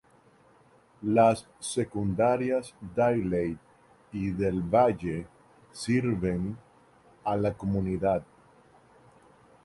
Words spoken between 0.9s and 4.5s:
Las secundarias Dailey y